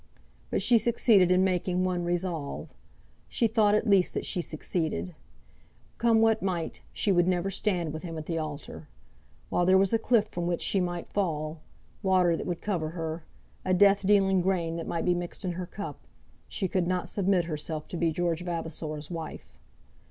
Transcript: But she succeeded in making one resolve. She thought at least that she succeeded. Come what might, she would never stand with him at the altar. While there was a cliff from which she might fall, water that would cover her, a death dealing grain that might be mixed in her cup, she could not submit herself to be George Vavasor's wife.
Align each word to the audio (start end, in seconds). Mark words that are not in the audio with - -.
But 0.49 0.63
she 0.63 0.79
succeeded 0.79 1.31
in 1.31 1.43
making 1.43 1.83
one 1.83 2.03
resolve. 2.03 2.69
She 3.29 3.45
thought 3.45 3.75
at 3.75 3.87
least 3.87 4.15
that 4.15 4.25
she 4.25 4.41
succeeded. 4.41 5.13
Come 5.99 6.21
what 6.21 6.41
might, 6.41 6.81
she 6.91 7.11
would 7.11 7.27
never 7.27 7.51
stand 7.51 7.93
with 7.93 8.01
him 8.01 8.17
at 8.17 8.25
the 8.25 8.39
altar. 8.39 8.87
While 9.49 9.63
there 9.63 9.77
was 9.77 9.93
a 9.93 9.99
cliff 9.99 10.25
from 10.25 10.47
which 10.47 10.63
she 10.63 10.79
might 10.81 11.07
fall, 11.07 11.59
water 12.01 12.35
that 12.35 12.47
would 12.47 12.61
cover 12.61 12.89
her, 12.89 13.25
a 13.63 13.75
death 13.75 14.03
dealing 14.03 14.41
grain 14.41 14.75
that 14.77 14.87
might 14.87 15.05
be 15.05 15.13
mixed 15.13 15.45
in 15.45 15.51
her 15.51 15.67
cup, 15.67 15.99
she 16.47 16.67
could 16.67 16.87
not 16.87 17.07
submit 17.07 17.45
herself 17.45 17.87
to 17.89 17.95
be 17.95 18.11
George 18.11 18.41
Vavasor's 18.43 19.11
wife. 19.11 19.59